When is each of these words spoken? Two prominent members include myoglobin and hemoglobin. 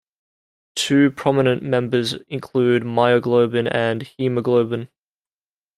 Two 0.75 1.11
prominent 1.11 1.61
members 1.61 2.13
include 2.27 2.81
myoglobin 2.81 3.69
and 3.71 4.01
hemoglobin. 4.01 4.89